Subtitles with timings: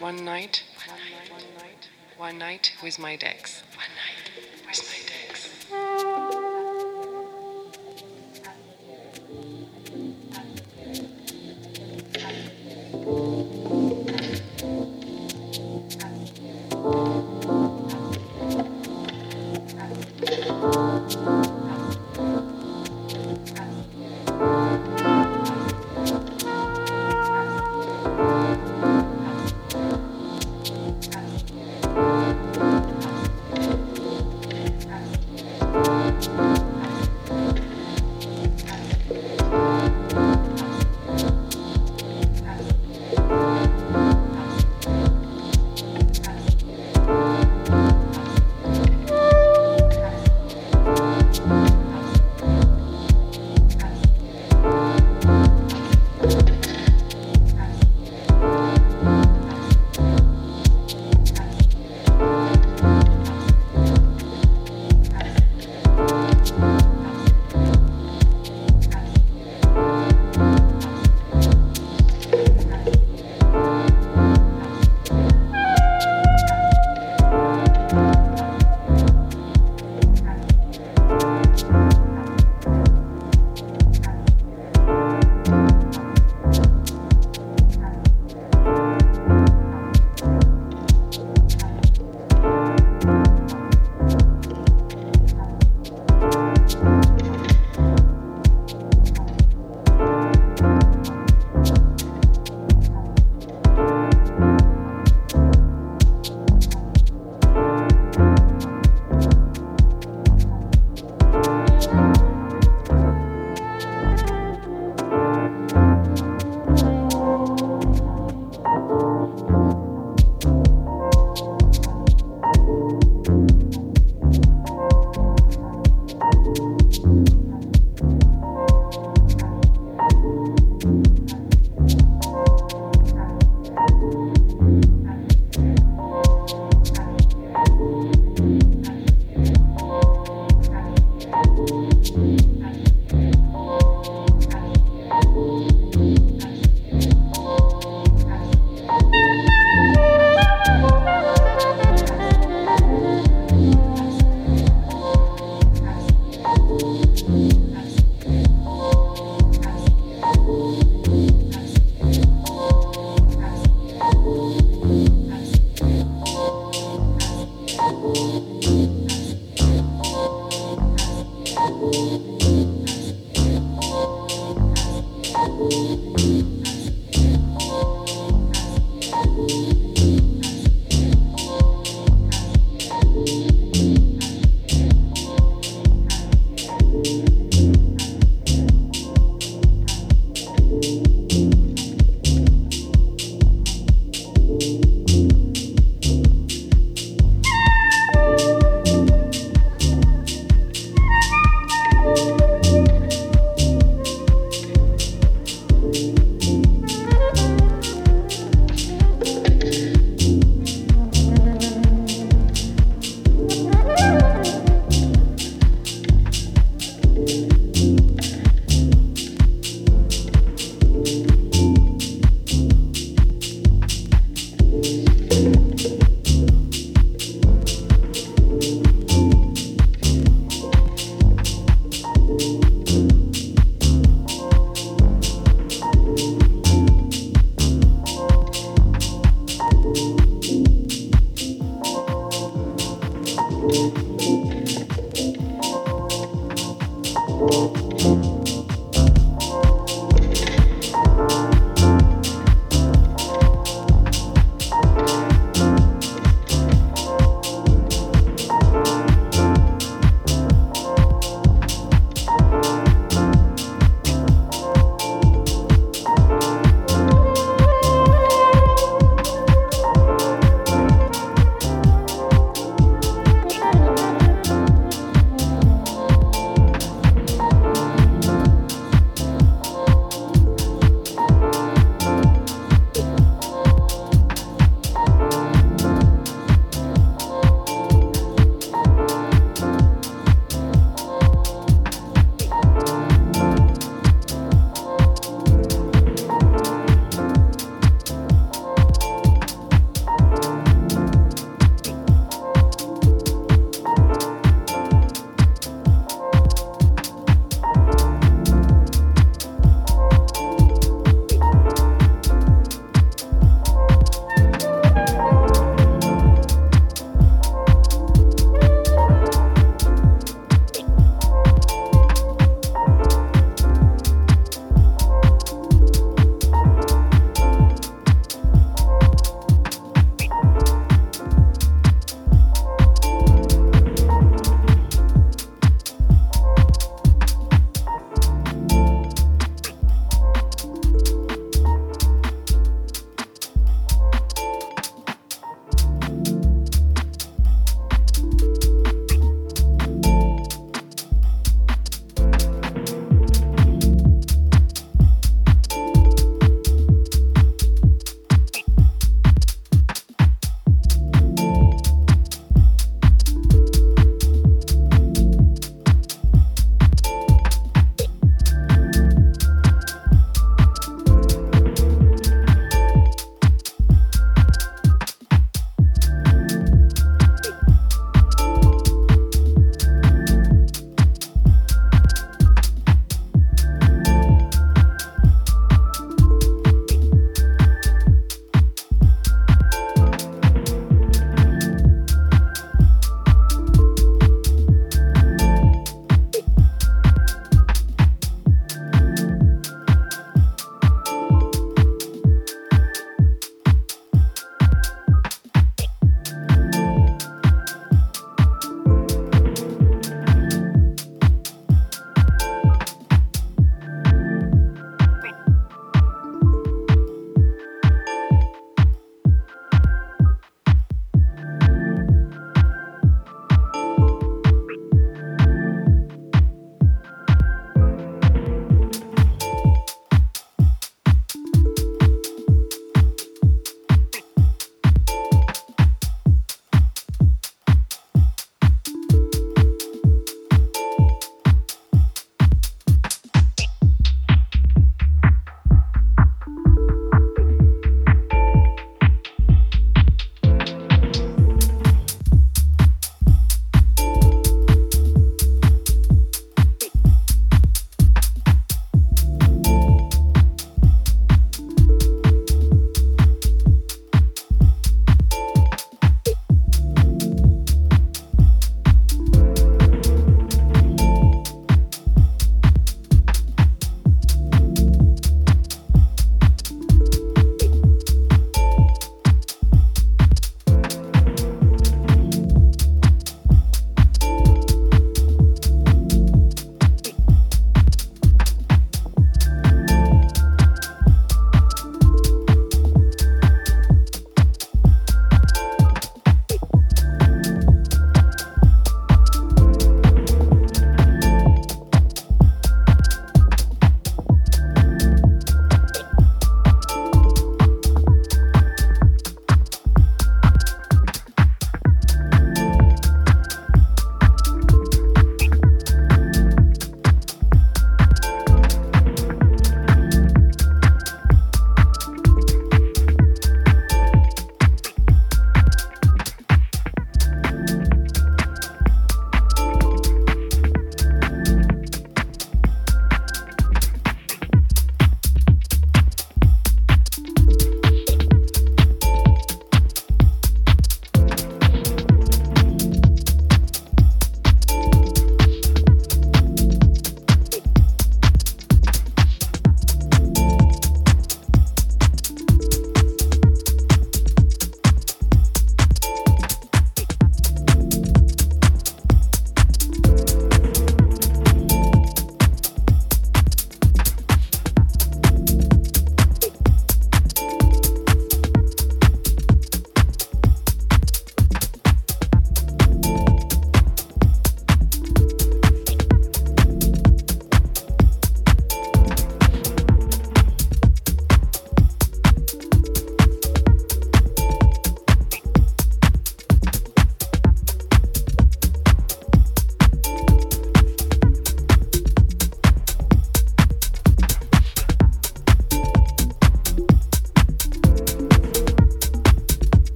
[0.00, 0.62] one night,
[1.30, 1.88] one night
[2.18, 3.62] one night with my decks.